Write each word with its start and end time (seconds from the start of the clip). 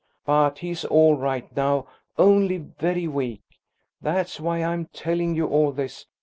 But 0.25 0.57
he's 0.57 0.83
all 0.83 1.15
right 1.15 1.55
now, 1.55 1.85
only 2.17 2.57
very 2.57 3.07
weak. 3.07 3.43
That's 4.01 4.39
why 4.39 4.63
I'm 4.63 4.87
telling 4.87 5.35
you 5.35 5.45
all 5.45 5.71
this. 5.71 6.07